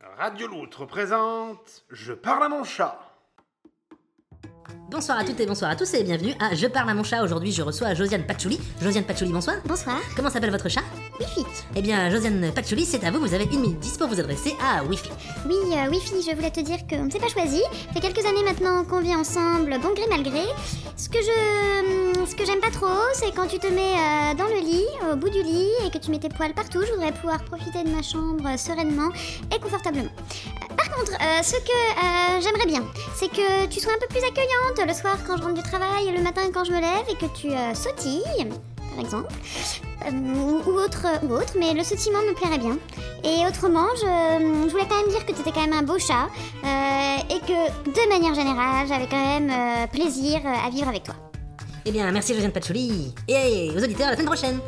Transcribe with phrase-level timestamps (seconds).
[0.00, 3.00] Radio Loutre présente Je parle à mon chat.
[4.90, 7.22] Bonsoir à toutes et bonsoir à tous et bienvenue à Je parle à mon chat.
[7.22, 8.60] Aujourd'hui, je reçois Josiane Patchouli.
[8.80, 9.56] Josiane Patchouli, bonsoir.
[9.64, 9.98] Bonsoir.
[10.14, 10.82] Comment s'appelle votre chat?
[11.18, 11.44] Wifi.
[11.74, 13.20] Eh bien, Josiane Patchouli, c'est à vous.
[13.20, 15.10] Vous avez une minute 10 pour vous adresser à Wifi.
[15.46, 17.62] Oui, euh, Wifi, je voulais te dire qu'on ne s'est pas choisi.
[17.62, 20.44] Ça fait quelques années maintenant qu'on vit ensemble, bon gré mal gré.
[20.96, 21.75] Ce que je,
[22.26, 25.16] ce que j'aime pas trop, c'est quand tu te mets euh, dans le lit, au
[25.16, 26.80] bout du lit, et que tu mets tes poils partout.
[26.84, 29.10] Je voudrais pouvoir profiter de ma chambre euh, sereinement
[29.54, 30.10] et confortablement.
[30.10, 32.82] Euh, Par contre, ce que j'aimerais bien,
[33.14, 36.08] c'est que tu sois un peu plus accueillante le soir quand je rentre du travail
[36.08, 38.48] et le matin quand je me lève et que tu sautilles,
[38.90, 39.32] par exemple,
[40.10, 42.78] ou, autre, ou autre, mais le sautillement me plairait bien.
[43.24, 45.98] Et autrement, je, je voulais quand même dire que tu étais quand même un beau
[45.98, 46.28] chat
[46.64, 51.14] et que de manière générale, j'avais quand même plaisir à vivre avec toi.
[51.88, 53.14] Eh bien, merci Josiane Patchouli.
[53.28, 54.58] Et aux auditeurs, à la semaine prochaine.